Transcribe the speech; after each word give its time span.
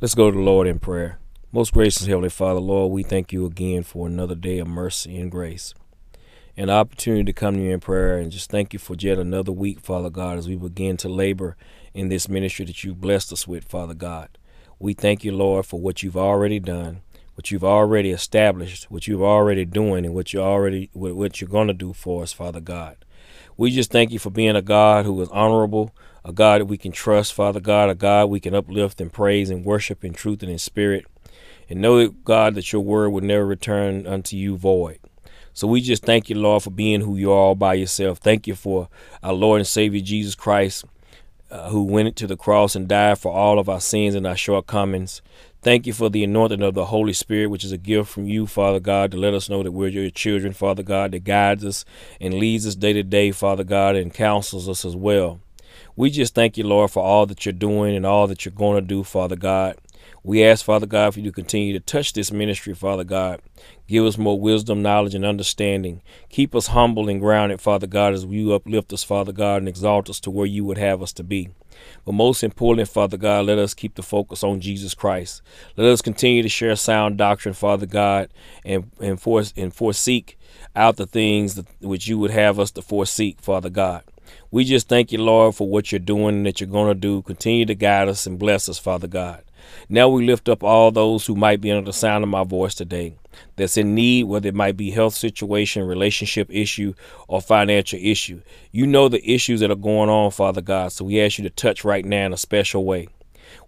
Let's 0.00 0.14
go 0.14 0.30
to 0.30 0.36
the 0.36 0.40
Lord 0.44 0.68
in 0.68 0.78
prayer. 0.78 1.18
Most 1.50 1.72
gracious 1.72 2.06
Heavenly 2.06 2.28
Father, 2.28 2.60
Lord, 2.60 2.92
we 2.92 3.02
thank 3.02 3.32
you 3.32 3.44
again 3.46 3.82
for 3.82 4.06
another 4.06 4.36
day 4.36 4.60
of 4.60 4.68
mercy 4.68 5.18
and 5.18 5.28
grace. 5.28 5.74
An 6.56 6.70
opportunity 6.70 7.24
to 7.24 7.32
come 7.32 7.56
to 7.56 7.60
you 7.60 7.72
in 7.72 7.80
prayer 7.80 8.16
and 8.16 8.30
just 8.30 8.48
thank 8.48 8.72
you 8.72 8.78
for 8.78 8.94
yet 8.96 9.18
another 9.18 9.50
week, 9.50 9.80
Father 9.80 10.08
God, 10.08 10.38
as 10.38 10.46
we 10.46 10.54
begin 10.54 10.96
to 10.98 11.08
labor 11.08 11.56
in 11.94 12.10
this 12.10 12.28
ministry 12.28 12.64
that 12.66 12.84
you've 12.84 13.00
blessed 13.00 13.32
us 13.32 13.48
with, 13.48 13.64
Father 13.64 13.92
God. 13.92 14.28
We 14.78 14.94
thank 14.94 15.24
you, 15.24 15.32
Lord, 15.32 15.66
for 15.66 15.80
what 15.80 16.00
you've 16.04 16.16
already 16.16 16.60
done, 16.60 17.00
what 17.34 17.50
you've 17.50 17.64
already 17.64 18.12
established, 18.12 18.92
what 18.92 19.08
you've 19.08 19.20
already 19.20 19.64
doing, 19.64 20.04
and 20.04 20.14
what 20.14 20.32
you're 20.32 20.46
already 20.46 20.90
what 20.92 21.40
you're 21.40 21.50
going 21.50 21.66
to 21.66 21.74
do 21.74 21.92
for 21.92 22.22
us, 22.22 22.32
Father 22.32 22.60
God. 22.60 23.04
We 23.56 23.72
just 23.72 23.90
thank 23.90 24.12
you 24.12 24.20
for 24.20 24.30
being 24.30 24.54
a 24.54 24.62
God 24.62 25.06
who 25.06 25.20
is 25.20 25.28
honorable, 25.30 25.92
a 26.28 26.32
God 26.32 26.60
that 26.60 26.66
we 26.66 26.76
can 26.76 26.92
trust, 26.92 27.32
Father 27.32 27.58
God, 27.58 27.88
a 27.88 27.94
God 27.94 28.26
we 28.26 28.38
can 28.38 28.54
uplift 28.54 29.00
and 29.00 29.10
praise 29.10 29.48
and 29.48 29.64
worship 29.64 30.04
in 30.04 30.12
truth 30.12 30.42
and 30.42 30.52
in 30.52 30.58
spirit. 30.58 31.06
And 31.70 31.80
know 31.80 32.06
God, 32.08 32.54
that 32.54 32.70
your 32.70 32.82
word 32.82 33.10
would 33.10 33.24
never 33.24 33.46
return 33.46 34.06
unto 34.06 34.36
you 34.36 34.58
void. 34.58 34.98
So 35.54 35.66
we 35.66 35.80
just 35.80 36.04
thank 36.04 36.28
you, 36.28 36.36
Lord, 36.36 36.62
for 36.62 36.70
being 36.70 37.00
who 37.00 37.16
you 37.16 37.32
are 37.32 37.38
all 37.38 37.54
by 37.54 37.74
yourself. 37.74 38.18
Thank 38.18 38.46
you 38.46 38.54
for 38.54 38.90
our 39.22 39.32
Lord 39.32 39.60
and 39.60 39.66
Savior 39.66 40.02
Jesus 40.02 40.34
Christ, 40.34 40.84
uh, 41.50 41.70
who 41.70 41.82
went 41.82 42.14
to 42.16 42.26
the 42.26 42.36
cross 42.36 42.76
and 42.76 42.86
died 42.86 43.18
for 43.18 43.32
all 43.32 43.58
of 43.58 43.70
our 43.70 43.80
sins 43.80 44.14
and 44.14 44.26
our 44.26 44.36
shortcomings. 44.36 45.22
Thank 45.62 45.86
you 45.86 45.94
for 45.94 46.10
the 46.10 46.24
anointing 46.24 46.62
of 46.62 46.74
the 46.74 46.86
Holy 46.86 47.14
Spirit, 47.14 47.48
which 47.48 47.64
is 47.64 47.72
a 47.72 47.78
gift 47.78 48.10
from 48.10 48.26
you, 48.26 48.46
Father 48.46 48.80
God, 48.80 49.12
to 49.12 49.16
let 49.16 49.32
us 49.32 49.48
know 49.48 49.62
that 49.62 49.72
we're 49.72 49.88
your 49.88 50.10
children, 50.10 50.52
Father 50.52 50.82
God, 50.82 51.12
that 51.12 51.24
guides 51.24 51.64
us 51.64 51.86
and 52.20 52.34
leads 52.34 52.66
us 52.66 52.76
day 52.76 52.92
to 52.92 53.02
day, 53.02 53.32
Father 53.32 53.64
God, 53.64 53.96
and 53.96 54.12
counsels 54.12 54.68
us 54.68 54.84
as 54.84 54.94
well. 54.94 55.40
We 55.96 56.10
just 56.10 56.34
thank 56.34 56.56
you, 56.56 56.64
Lord, 56.64 56.90
for 56.90 57.02
all 57.02 57.26
that 57.26 57.44
you're 57.44 57.52
doing 57.52 57.96
and 57.96 58.06
all 58.06 58.26
that 58.26 58.44
you're 58.44 58.52
going 58.52 58.76
to 58.76 58.86
do, 58.86 59.02
Father 59.02 59.36
God. 59.36 59.76
We 60.24 60.44
ask, 60.44 60.64
Father 60.64 60.86
God, 60.86 61.14
for 61.14 61.20
you 61.20 61.26
to 61.26 61.32
continue 61.32 61.72
to 61.72 61.80
touch 61.80 62.12
this 62.12 62.32
ministry, 62.32 62.74
Father 62.74 63.04
God. 63.04 63.40
Give 63.86 64.04
us 64.04 64.18
more 64.18 64.38
wisdom, 64.38 64.82
knowledge, 64.82 65.14
and 65.14 65.24
understanding. 65.24 66.02
Keep 66.28 66.54
us 66.54 66.68
humble 66.68 67.08
and 67.08 67.20
grounded, 67.20 67.60
Father 67.60 67.86
God, 67.86 68.14
as 68.14 68.24
you 68.24 68.52
uplift 68.52 68.92
us, 68.92 69.04
Father 69.04 69.32
God, 69.32 69.58
and 69.58 69.68
exalt 69.68 70.10
us 70.10 70.20
to 70.20 70.30
where 70.30 70.46
you 70.46 70.64
would 70.64 70.78
have 70.78 71.02
us 71.02 71.12
to 71.14 71.22
be. 71.22 71.50
But 72.04 72.12
most 72.12 72.42
importantly, 72.42 72.84
Father 72.84 73.16
God, 73.16 73.46
let 73.46 73.58
us 73.58 73.74
keep 73.74 73.94
the 73.94 74.02
focus 74.02 74.42
on 74.42 74.60
Jesus 74.60 74.94
Christ. 74.94 75.42
Let 75.76 75.86
us 75.86 76.02
continue 76.02 76.42
to 76.42 76.48
share 76.48 76.76
sound 76.76 77.16
doctrine, 77.18 77.54
Father 77.54 77.86
God, 77.86 78.28
and, 78.64 78.90
and, 79.00 79.20
force, 79.20 79.54
and 79.56 79.72
foreseek 79.74 80.34
out 80.74 80.96
the 80.96 81.06
things 81.06 81.54
that, 81.54 81.66
which 81.80 82.08
you 82.08 82.18
would 82.18 82.30
have 82.30 82.58
us 82.58 82.70
to 82.72 82.82
foreseek, 82.82 83.40
Father 83.40 83.70
God. 83.70 84.02
We 84.50 84.64
just 84.64 84.88
thank 84.88 85.12
you, 85.12 85.18
Lord, 85.18 85.54
for 85.54 85.68
what 85.68 85.92
you're 85.92 85.98
doing 85.98 86.36
and 86.36 86.46
that 86.46 86.60
you're 86.60 86.70
going 86.70 86.88
to 86.88 86.94
do. 86.94 87.22
Continue 87.22 87.66
to 87.66 87.74
guide 87.74 88.08
us 88.08 88.26
and 88.26 88.38
bless 88.38 88.68
us, 88.68 88.78
Father 88.78 89.06
God. 89.06 89.42
Now 89.88 90.08
we 90.08 90.26
lift 90.26 90.48
up 90.48 90.62
all 90.62 90.90
those 90.90 91.26
who 91.26 91.34
might 91.34 91.60
be 91.60 91.70
under 91.70 91.86
the 91.86 91.92
sound 91.92 92.24
of 92.24 92.30
my 92.30 92.44
voice 92.44 92.74
today 92.74 93.16
that's 93.56 93.76
in 93.76 93.94
need, 93.94 94.24
whether 94.24 94.48
it 94.48 94.54
might 94.54 94.76
be 94.76 94.90
health 94.90 95.14
situation, 95.14 95.86
relationship 95.86 96.48
issue, 96.50 96.94
or 97.26 97.40
financial 97.40 97.98
issue. 98.02 98.40
You 98.72 98.86
know 98.86 99.08
the 99.08 99.30
issues 99.30 99.60
that 99.60 99.70
are 99.70 99.76
going 99.76 100.08
on, 100.08 100.30
Father 100.30 100.60
God, 100.60 100.92
so 100.92 101.04
we 101.04 101.20
ask 101.20 101.38
you 101.38 101.44
to 101.44 101.50
touch 101.50 101.84
right 101.84 102.04
now 102.04 102.26
in 102.26 102.32
a 102.32 102.38
special 102.38 102.84
way. 102.84 103.08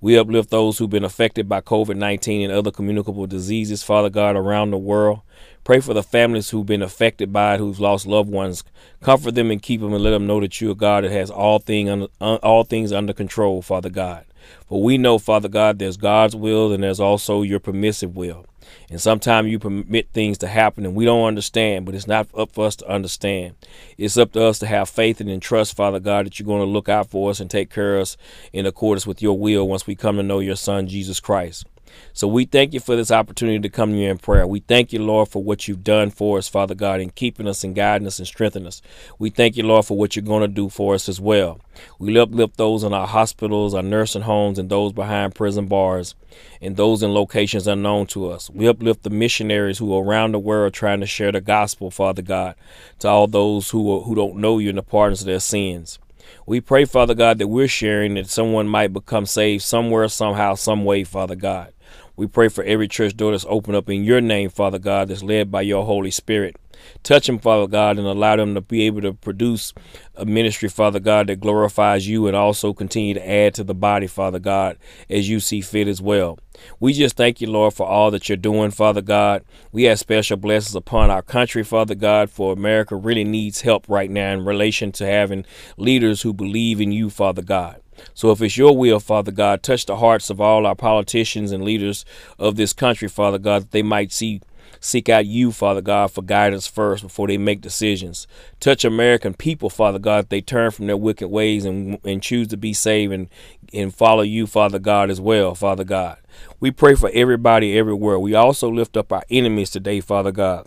We 0.00 0.18
uplift 0.18 0.50
those 0.50 0.78
who've 0.78 0.90
been 0.90 1.04
affected 1.04 1.48
by 1.48 1.60
COVID 1.60 1.96
19 1.96 2.42
and 2.42 2.52
other 2.52 2.70
communicable 2.70 3.26
diseases, 3.26 3.82
Father 3.82 4.10
God, 4.10 4.36
around 4.36 4.70
the 4.70 4.78
world. 4.78 5.20
Pray 5.64 5.80
for 5.80 5.94
the 5.94 6.02
families 6.02 6.50
who've 6.50 6.66
been 6.66 6.82
affected 6.82 7.32
by 7.32 7.54
it, 7.54 7.58
who've 7.58 7.80
lost 7.80 8.06
loved 8.06 8.30
ones. 8.30 8.64
Comfort 9.02 9.34
them 9.34 9.50
and 9.50 9.62
keep 9.62 9.80
them 9.80 9.92
and 9.92 10.02
let 10.02 10.10
them 10.10 10.26
know 10.26 10.40
that 10.40 10.60
you're 10.60 10.72
a 10.72 10.74
God 10.74 11.04
that 11.04 11.12
has 11.12 11.30
all, 11.30 11.58
thing 11.58 11.88
under, 11.88 12.06
all 12.20 12.64
things 12.64 12.92
under 12.92 13.12
control, 13.12 13.62
Father 13.62 13.90
God. 13.90 14.24
For 14.68 14.82
we 14.82 14.98
know, 14.98 15.18
Father 15.18 15.48
God, 15.48 15.78
there's 15.78 15.96
God's 15.96 16.36
will 16.36 16.72
and 16.72 16.82
there's 16.82 17.00
also 17.00 17.42
your 17.42 17.60
permissive 17.60 18.16
will. 18.16 18.46
And 18.88 19.00
sometimes 19.00 19.48
you 19.48 19.58
permit 19.58 20.08
things 20.12 20.38
to 20.38 20.46
happen 20.46 20.84
and 20.84 20.94
we 20.94 21.04
don't 21.04 21.26
understand, 21.26 21.86
but 21.86 21.94
it's 21.94 22.06
not 22.06 22.28
up 22.36 22.52
for 22.52 22.66
us 22.66 22.76
to 22.76 22.88
understand. 22.88 23.54
It's 23.98 24.16
up 24.16 24.32
to 24.32 24.44
us 24.44 24.58
to 24.60 24.66
have 24.66 24.88
faith 24.88 25.20
and 25.20 25.42
trust, 25.42 25.76
Father 25.76 26.00
God, 26.00 26.26
that 26.26 26.38
you're 26.38 26.46
going 26.46 26.60
to 26.60 26.66
look 26.66 26.88
out 26.88 27.10
for 27.10 27.30
us 27.30 27.40
and 27.40 27.50
take 27.50 27.70
care 27.70 27.96
of 27.96 28.02
us 28.02 28.16
in 28.52 28.66
accordance 28.66 29.06
with 29.06 29.22
your 29.22 29.38
will 29.38 29.68
once 29.68 29.86
we 29.86 29.94
come 29.94 30.16
to 30.16 30.22
know 30.22 30.40
your 30.40 30.56
Son, 30.56 30.86
Jesus 30.86 31.20
Christ. 31.20 31.66
So 32.12 32.26
we 32.26 32.44
thank 32.44 32.74
you 32.74 32.80
for 32.80 32.96
this 32.96 33.10
opportunity 33.10 33.60
to 33.60 33.68
come 33.68 33.92
to 33.92 33.96
you 33.96 34.10
in 34.10 34.18
prayer. 34.18 34.46
We 34.46 34.60
thank 34.60 34.92
you, 34.92 35.02
Lord, 35.02 35.28
for 35.28 35.42
what 35.42 35.68
you've 35.68 35.84
done 35.84 36.10
for 36.10 36.38
us, 36.38 36.48
Father 36.48 36.74
God, 36.74 37.00
in 37.00 37.10
keeping 37.10 37.46
us 37.46 37.64
and 37.64 37.74
guiding 37.74 38.06
us 38.06 38.18
and 38.18 38.26
strengthening 38.26 38.66
us. 38.66 38.82
We 39.18 39.30
thank 39.30 39.56
you, 39.56 39.62
Lord, 39.62 39.86
for 39.86 39.96
what 39.96 40.16
you're 40.16 40.24
going 40.24 40.42
to 40.42 40.48
do 40.48 40.68
for 40.68 40.94
us 40.94 41.08
as 41.08 41.20
well. 41.20 41.60
We 41.98 42.18
uplift 42.18 42.56
those 42.56 42.82
in 42.84 42.92
our 42.92 43.06
hospitals, 43.06 43.74
our 43.74 43.82
nursing 43.82 44.22
homes, 44.22 44.58
and 44.58 44.68
those 44.68 44.92
behind 44.92 45.34
prison 45.34 45.66
bars, 45.66 46.14
and 46.60 46.76
those 46.76 47.02
in 47.02 47.14
locations 47.14 47.66
unknown 47.66 48.06
to 48.08 48.30
us. 48.30 48.50
We 48.50 48.68
uplift 48.68 49.02
the 49.02 49.10
missionaries 49.10 49.78
who 49.78 49.94
are 49.96 50.04
around 50.04 50.32
the 50.32 50.38
world 50.38 50.74
trying 50.74 51.00
to 51.00 51.06
share 51.06 51.32
the 51.32 51.40
gospel, 51.40 51.90
Father 51.90 52.22
God, 52.22 52.54
to 52.98 53.08
all 53.08 53.26
those 53.26 53.70
who, 53.70 54.00
who 54.02 54.14
don't 54.14 54.36
know 54.36 54.58
you 54.58 54.68
and 54.68 54.78
the 54.78 54.82
pardons 54.82 55.20
of 55.22 55.26
their 55.26 55.40
sins. 55.40 55.98
We 56.46 56.60
pray, 56.60 56.84
Father 56.84 57.14
God, 57.14 57.38
that 57.38 57.48
we're 57.48 57.68
sharing 57.68 58.14
that 58.14 58.28
someone 58.28 58.68
might 58.68 58.92
become 58.92 59.26
saved 59.26 59.62
somewhere, 59.62 60.08
somehow, 60.08 60.54
some 60.54 60.84
way, 60.84 61.04
Father 61.04 61.36
God. 61.36 61.72
We 62.20 62.26
pray 62.26 62.48
for 62.48 62.62
every 62.64 62.86
church 62.86 63.16
door 63.16 63.30
that's 63.30 63.46
open 63.48 63.74
up 63.74 63.88
in 63.88 64.04
your 64.04 64.20
name, 64.20 64.50
Father 64.50 64.78
God, 64.78 65.08
that's 65.08 65.22
led 65.22 65.50
by 65.50 65.62
your 65.62 65.86
Holy 65.86 66.10
Spirit. 66.10 66.54
Touch 67.02 67.26
them, 67.26 67.38
Father 67.38 67.66
God, 67.66 67.96
and 67.98 68.06
allow 68.06 68.36
them 68.36 68.54
to 68.54 68.60
be 68.60 68.82
able 68.82 69.00
to 69.00 69.14
produce 69.14 69.72
a 70.16 70.26
ministry, 70.26 70.68
Father 70.68 71.00
God, 71.00 71.28
that 71.28 71.40
glorifies 71.40 72.06
you 72.06 72.26
and 72.26 72.36
also 72.36 72.74
continue 72.74 73.14
to 73.14 73.26
add 73.26 73.54
to 73.54 73.64
the 73.64 73.74
body, 73.74 74.06
Father 74.06 74.38
God, 74.38 74.76
as 75.08 75.30
you 75.30 75.40
see 75.40 75.62
fit 75.62 75.88
as 75.88 76.02
well. 76.02 76.38
We 76.78 76.92
just 76.92 77.16
thank 77.16 77.40
you, 77.40 77.50
Lord, 77.50 77.72
for 77.72 77.86
all 77.86 78.10
that 78.10 78.28
you're 78.28 78.36
doing, 78.36 78.70
Father 78.70 79.00
God. 79.00 79.42
We 79.72 79.84
have 79.84 79.98
special 79.98 80.36
blessings 80.36 80.76
upon 80.76 81.08
our 81.08 81.22
country, 81.22 81.64
Father 81.64 81.94
God, 81.94 82.28
for 82.28 82.52
America 82.52 82.96
really 82.96 83.24
needs 83.24 83.62
help 83.62 83.88
right 83.88 84.10
now 84.10 84.34
in 84.34 84.44
relation 84.44 84.92
to 84.92 85.06
having 85.06 85.46
leaders 85.78 86.20
who 86.20 86.34
believe 86.34 86.82
in 86.82 86.92
you, 86.92 87.08
Father 87.08 87.40
God. 87.40 87.80
So 88.14 88.30
if 88.30 88.42
it's 88.42 88.56
your 88.56 88.76
will, 88.76 89.00
Father 89.00 89.32
God, 89.32 89.62
touch 89.62 89.86
the 89.86 89.96
hearts 89.96 90.30
of 90.30 90.40
all 90.40 90.66
our 90.66 90.74
politicians 90.74 91.52
and 91.52 91.64
leaders 91.64 92.04
of 92.38 92.56
this 92.56 92.72
country, 92.72 93.08
Father 93.08 93.38
God, 93.38 93.62
that 93.62 93.70
they 93.70 93.82
might 93.82 94.12
see 94.12 94.40
seek 94.80 95.08
out 95.08 95.26
you, 95.26 95.52
Father 95.52 95.82
God, 95.82 96.10
for 96.10 96.22
guidance 96.22 96.66
first 96.66 97.02
before 97.02 97.28
they 97.28 97.38
make 97.38 97.60
decisions. 97.60 98.26
Touch 98.58 98.84
American 98.84 99.34
people, 99.34 99.70
Father 99.70 99.98
God, 99.98 100.24
that 100.24 100.30
they 100.30 100.40
turn 100.40 100.70
from 100.70 100.86
their 100.86 100.96
wicked 100.96 101.28
ways 101.28 101.64
and, 101.64 101.98
and 102.04 102.22
choose 102.22 102.48
to 102.48 102.56
be 102.56 102.72
saved 102.72 103.12
and, 103.12 103.28
and 103.72 103.94
follow 103.94 104.22
you, 104.22 104.46
Father 104.46 104.78
God, 104.78 105.10
as 105.10 105.20
well, 105.20 105.54
Father 105.54 105.84
God. 105.84 106.18
We 106.58 106.70
pray 106.70 106.94
for 106.94 107.10
everybody 107.12 107.76
everywhere. 107.76 108.18
We 108.18 108.34
also 108.34 108.70
lift 108.70 108.96
up 108.96 109.12
our 109.12 109.24
enemies 109.30 109.70
today, 109.70 110.00
Father 110.00 110.32
God. 110.32 110.66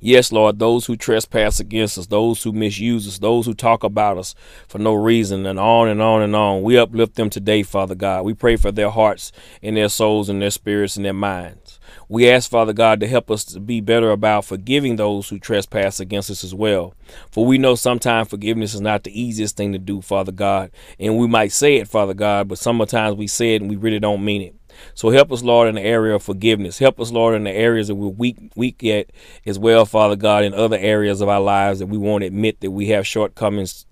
Yes, 0.00 0.32
Lord, 0.32 0.58
those 0.58 0.86
who 0.86 0.96
trespass 0.96 1.60
against 1.60 1.98
us, 1.98 2.06
those 2.06 2.42
who 2.42 2.52
misuse 2.52 3.06
us, 3.08 3.18
those 3.18 3.46
who 3.46 3.54
talk 3.54 3.82
about 3.84 4.18
us 4.18 4.34
for 4.68 4.78
no 4.78 4.94
reason, 4.94 5.46
and 5.46 5.58
on 5.58 5.88
and 5.88 6.00
on 6.00 6.22
and 6.22 6.34
on. 6.36 6.62
We 6.62 6.78
uplift 6.78 7.16
them 7.16 7.30
today, 7.30 7.62
Father 7.62 7.94
God. 7.94 8.24
We 8.24 8.34
pray 8.34 8.56
for 8.56 8.70
their 8.72 8.90
hearts 8.90 9.32
and 9.62 9.76
their 9.76 9.88
souls 9.88 10.28
and 10.28 10.40
their 10.40 10.50
spirits 10.50 10.96
and 10.96 11.04
their 11.04 11.12
minds. 11.12 11.78
We 12.08 12.30
ask, 12.30 12.50
Father 12.50 12.72
God, 12.72 13.00
to 13.00 13.06
help 13.06 13.30
us 13.30 13.44
to 13.46 13.60
be 13.60 13.80
better 13.80 14.10
about 14.10 14.44
forgiving 14.44 14.96
those 14.96 15.28
who 15.28 15.38
trespass 15.38 16.00
against 16.00 16.30
us 16.30 16.44
as 16.44 16.54
well. 16.54 16.94
For 17.30 17.44
we 17.44 17.58
know 17.58 17.74
sometimes 17.74 18.28
forgiveness 18.28 18.74
is 18.74 18.80
not 18.80 19.04
the 19.04 19.20
easiest 19.20 19.56
thing 19.56 19.72
to 19.72 19.78
do, 19.78 20.00
Father 20.00 20.32
God. 20.32 20.70
And 20.98 21.18
we 21.18 21.26
might 21.26 21.52
say 21.52 21.76
it, 21.76 21.88
Father 21.88 22.14
God, 22.14 22.48
but 22.48 22.58
sometimes 22.58 23.16
we 23.16 23.26
say 23.26 23.54
it 23.54 23.62
and 23.62 23.70
we 23.70 23.76
really 23.76 24.00
don't 24.00 24.24
mean 24.24 24.42
it. 24.42 24.54
So 24.94 25.10
help 25.10 25.32
us, 25.32 25.42
Lord, 25.42 25.68
in 25.68 25.74
the 25.76 25.82
area 25.82 26.14
of 26.14 26.22
forgiveness. 26.22 26.78
Help 26.78 27.00
us, 27.00 27.10
Lord, 27.10 27.34
in 27.34 27.44
the 27.44 27.52
areas 27.52 27.88
that 27.88 27.94
we're 27.94 28.08
weak, 28.08 28.36
weak 28.56 28.82
at 28.84 29.10
as 29.46 29.58
well, 29.58 29.84
Father 29.86 30.16
God, 30.16 30.44
in 30.44 30.54
other 30.54 30.76
areas 30.78 31.20
of 31.20 31.28
our 31.28 31.40
lives 31.40 31.78
that 31.78 31.86
we 31.86 31.98
won't 31.98 32.24
admit 32.24 32.60
that 32.60 32.70
we 32.70 32.88
have 32.88 33.06
shortcomings 33.06 33.86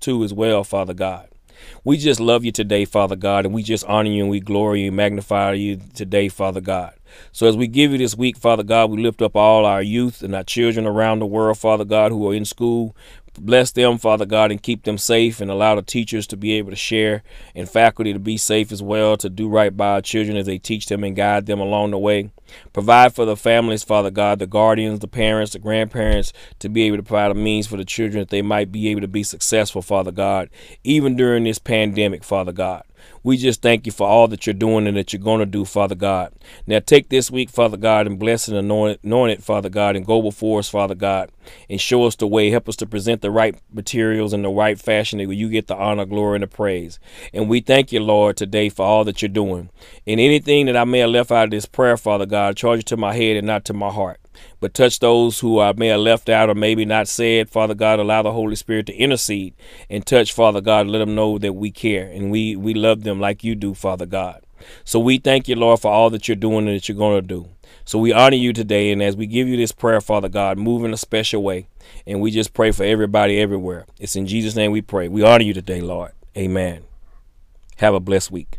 to 0.00 0.24
as 0.24 0.32
well, 0.32 0.64
Father 0.64 0.94
God. 0.94 1.28
We 1.84 1.96
just 1.96 2.20
love 2.20 2.44
you 2.44 2.52
today, 2.52 2.84
Father 2.84 3.16
God, 3.16 3.44
and 3.44 3.54
we 3.54 3.62
just 3.62 3.84
honor 3.86 4.10
you 4.10 4.22
and 4.22 4.30
we 4.30 4.40
glory 4.40 4.82
you 4.82 4.88
and 4.88 4.96
magnify 4.96 5.52
you 5.52 5.80
today, 5.94 6.28
Father 6.28 6.60
God. 6.60 6.92
So 7.32 7.46
as 7.46 7.56
we 7.56 7.66
give 7.66 7.92
you 7.92 7.98
this 7.98 8.16
week, 8.16 8.36
Father 8.36 8.62
God, 8.62 8.90
we 8.90 9.02
lift 9.02 9.22
up 9.22 9.36
all 9.36 9.64
our 9.64 9.82
youth 9.82 10.22
and 10.22 10.34
our 10.34 10.44
children 10.44 10.86
around 10.86 11.20
the 11.20 11.26
world, 11.26 11.58
Father 11.58 11.84
God, 11.84 12.12
who 12.12 12.28
are 12.30 12.34
in 12.34 12.44
school, 12.44 12.94
Bless 13.38 13.70
them, 13.70 13.98
Father 13.98 14.26
God, 14.26 14.50
and 14.50 14.62
keep 14.62 14.84
them 14.84 14.98
safe 14.98 15.40
and 15.40 15.50
allow 15.50 15.74
the 15.74 15.82
teachers 15.82 16.26
to 16.28 16.36
be 16.36 16.52
able 16.52 16.70
to 16.70 16.76
share 16.76 17.22
and 17.54 17.68
faculty 17.68 18.12
to 18.12 18.18
be 18.18 18.36
safe 18.36 18.72
as 18.72 18.82
well, 18.82 19.16
to 19.16 19.28
do 19.28 19.48
right 19.48 19.76
by 19.76 19.88
our 19.88 20.00
children 20.00 20.36
as 20.36 20.46
they 20.46 20.58
teach 20.58 20.86
them 20.86 21.04
and 21.04 21.16
guide 21.16 21.46
them 21.46 21.60
along 21.60 21.90
the 21.90 21.98
way. 21.98 22.30
Provide 22.72 23.14
for 23.14 23.24
the 23.24 23.36
families, 23.36 23.82
Father 23.82 24.10
God, 24.10 24.38
the 24.38 24.46
guardians, 24.46 25.00
the 25.00 25.08
parents, 25.08 25.52
the 25.52 25.58
grandparents, 25.58 26.32
to 26.60 26.68
be 26.68 26.84
able 26.84 26.96
to 26.96 27.02
provide 27.02 27.30
a 27.30 27.34
means 27.34 27.66
for 27.66 27.76
the 27.76 27.84
children 27.84 28.20
that 28.20 28.30
they 28.30 28.42
might 28.42 28.72
be 28.72 28.88
able 28.88 29.00
to 29.00 29.08
be 29.08 29.22
successful, 29.22 29.82
Father 29.82 30.12
God, 30.12 30.48
even 30.84 31.16
during 31.16 31.44
this 31.44 31.58
pandemic, 31.58 32.24
Father 32.24 32.52
God. 32.52 32.84
We 33.22 33.36
just 33.36 33.62
thank 33.62 33.86
you 33.86 33.92
for 33.92 34.06
all 34.06 34.28
that 34.28 34.46
you're 34.46 34.54
doing 34.54 34.86
and 34.86 34.96
that 34.96 35.12
you're 35.12 35.22
going 35.22 35.40
to 35.40 35.46
do, 35.46 35.64
Father 35.64 35.94
God. 35.94 36.32
Now 36.66 36.78
take 36.78 37.08
this 37.08 37.30
week, 37.30 37.50
Father 37.50 37.76
God, 37.76 38.06
and 38.06 38.18
bless 38.18 38.48
and 38.48 38.56
anoint, 38.56 39.00
it, 39.30 39.42
Father 39.42 39.68
God, 39.68 39.96
and 39.96 40.06
go 40.06 40.22
before 40.22 40.60
us, 40.60 40.68
Father 40.68 40.94
God, 40.94 41.30
and 41.68 41.80
show 41.80 42.04
us 42.04 42.16
the 42.16 42.26
way. 42.26 42.50
Help 42.50 42.68
us 42.68 42.76
to 42.76 42.86
present 42.86 43.22
the 43.22 43.30
right 43.30 43.60
materials 43.72 44.32
in 44.32 44.42
the 44.42 44.48
right 44.48 44.78
fashion 44.78 45.18
that 45.18 45.34
you 45.34 45.48
get 45.48 45.66
the 45.66 45.76
honor, 45.76 46.06
glory, 46.06 46.36
and 46.36 46.42
the 46.44 46.46
praise. 46.46 46.98
And 47.32 47.48
we 47.48 47.60
thank 47.60 47.92
you, 47.92 48.00
Lord, 48.00 48.36
today 48.36 48.68
for 48.68 48.86
all 48.86 49.04
that 49.04 49.22
you're 49.22 49.28
doing. 49.28 49.70
And 50.06 50.20
anything 50.20 50.66
that 50.66 50.76
I 50.76 50.84
may 50.84 51.00
have 51.00 51.10
left 51.10 51.32
out 51.32 51.44
of 51.44 51.50
this 51.50 51.66
prayer, 51.66 51.96
Father 51.96 52.26
God, 52.26 52.56
charge 52.56 52.80
it 52.80 52.86
to 52.86 52.96
my 52.96 53.14
head 53.14 53.36
and 53.36 53.46
not 53.46 53.64
to 53.66 53.72
my 53.72 53.90
heart 53.90 54.20
but 54.60 54.74
touch 54.74 54.98
those 54.98 55.40
who 55.40 55.60
I 55.60 55.72
may 55.72 55.88
have 55.88 56.00
left 56.00 56.28
out 56.28 56.48
or 56.50 56.54
maybe 56.54 56.84
not 56.84 57.08
said. 57.08 57.50
Father 57.50 57.74
God, 57.74 57.98
allow 57.98 58.22
the 58.22 58.32
Holy 58.32 58.56
Spirit 58.56 58.86
to 58.86 58.94
intercede 58.94 59.54
and 59.90 60.04
touch, 60.04 60.32
Father 60.32 60.60
God. 60.60 60.86
Let 60.86 60.98
them 60.98 61.14
know 61.14 61.38
that 61.38 61.54
we 61.54 61.70
care 61.70 62.06
and 62.08 62.30
we, 62.30 62.56
we 62.56 62.74
love 62.74 63.02
them 63.02 63.20
like 63.20 63.44
you 63.44 63.54
do, 63.54 63.74
Father 63.74 64.06
God. 64.06 64.42
So 64.84 64.98
we 64.98 65.18
thank 65.18 65.48
you, 65.48 65.56
Lord, 65.56 65.80
for 65.80 65.92
all 65.92 66.10
that 66.10 66.28
you're 66.28 66.36
doing 66.36 66.66
and 66.66 66.76
that 66.76 66.88
you're 66.88 66.98
going 66.98 67.20
to 67.20 67.26
do. 67.26 67.48
So 67.84 67.98
we 67.98 68.12
honor 68.12 68.36
you 68.36 68.52
today. 68.52 68.90
And 68.90 69.02
as 69.02 69.16
we 69.16 69.26
give 69.26 69.48
you 69.48 69.56
this 69.56 69.72
prayer, 69.72 70.00
Father 70.00 70.28
God, 70.28 70.58
move 70.58 70.84
in 70.84 70.92
a 70.92 70.96
special 70.96 71.42
way. 71.42 71.68
And 72.06 72.20
we 72.20 72.30
just 72.30 72.52
pray 72.52 72.72
for 72.72 72.82
everybody 72.82 73.40
everywhere. 73.40 73.86
It's 74.00 74.16
in 74.16 74.26
Jesus' 74.26 74.56
name 74.56 74.72
we 74.72 74.82
pray. 74.82 75.08
We 75.08 75.22
honor 75.22 75.44
you 75.44 75.54
today, 75.54 75.80
Lord. 75.80 76.12
Amen. 76.36 76.82
Have 77.76 77.94
a 77.94 78.00
blessed 78.00 78.30
week. 78.30 78.58